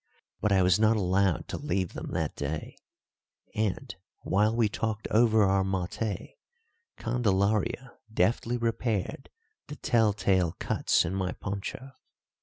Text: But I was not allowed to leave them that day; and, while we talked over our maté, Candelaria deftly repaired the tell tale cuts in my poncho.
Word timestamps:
But 0.39 0.51
I 0.51 0.63
was 0.63 0.79
not 0.79 0.97
allowed 0.97 1.47
to 1.49 1.59
leave 1.59 1.93
them 1.93 2.07
that 2.13 2.35
day; 2.35 2.75
and, 3.53 3.95
while 4.23 4.55
we 4.55 4.67
talked 4.67 5.07
over 5.11 5.43
our 5.43 5.63
maté, 5.63 6.37
Candelaria 6.97 7.93
deftly 8.11 8.57
repaired 8.57 9.29
the 9.67 9.75
tell 9.75 10.11
tale 10.13 10.55
cuts 10.57 11.05
in 11.05 11.13
my 11.13 11.33
poncho. 11.33 11.91